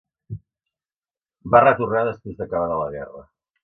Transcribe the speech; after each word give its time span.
Va 1.53 1.63
retornar 1.69 2.05
després 2.11 2.43
d'acabada 2.43 2.85
la 2.85 2.93
guerra. 2.99 3.29